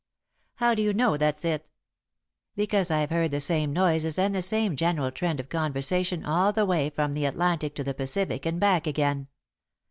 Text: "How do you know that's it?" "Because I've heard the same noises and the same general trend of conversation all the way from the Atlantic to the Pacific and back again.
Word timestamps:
"How 0.55 0.73
do 0.73 0.81
you 0.81 0.93
know 0.95 1.15
that's 1.15 1.45
it?" 1.45 1.69
"Because 2.55 2.89
I've 2.89 3.11
heard 3.11 3.29
the 3.29 3.39
same 3.39 3.71
noises 3.71 4.17
and 4.17 4.33
the 4.33 4.41
same 4.41 4.75
general 4.75 5.11
trend 5.11 5.39
of 5.39 5.47
conversation 5.47 6.25
all 6.25 6.51
the 6.51 6.65
way 6.65 6.89
from 6.89 7.13
the 7.13 7.25
Atlantic 7.25 7.75
to 7.75 7.83
the 7.83 7.93
Pacific 7.93 8.47
and 8.47 8.59
back 8.59 8.87
again. 8.87 9.27